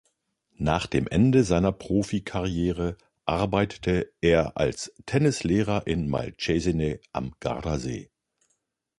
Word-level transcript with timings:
Nach 0.57 0.87
dem 0.87 1.05
Ende 1.05 1.43
seiner 1.43 1.71
Profikarriere 1.71 2.97
arbeitete 3.25 4.11
er 4.19 4.57
als 4.57 4.91
Tennislehrer 5.05 5.85
in 5.85 6.09
Malcesine 6.09 6.99
am 7.11 7.35
Gardasee. 7.39 8.09